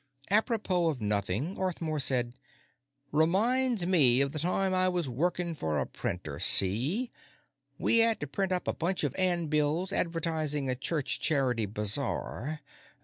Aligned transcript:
Apropos 0.31 0.89
of 0.89 0.99
nothing, 0.99 1.55
Arthmore 1.57 1.99
said: 2.01 2.33
"Reminds 3.11 3.85
me 3.85 4.19
of 4.21 4.31
the 4.31 4.39
time 4.39 4.73
I 4.73 4.89
was 4.89 5.07
workin' 5.07 5.53
for 5.53 5.77
a 5.79 5.85
printer, 5.85 6.39
see? 6.39 7.11
We 7.77 8.01
'ad 8.01 8.19
to 8.21 8.25
print 8.25 8.51
up 8.51 8.67
a 8.67 8.73
bunch 8.73 9.03
of 9.03 9.13
'andbills 9.13 9.91
advertisin' 9.93 10.67
a 10.69 10.73
church 10.75 11.19
charity 11.19 11.67
bazaar. 11.67 12.61